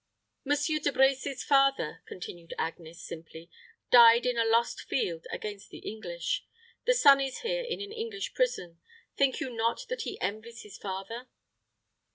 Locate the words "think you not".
9.15-9.85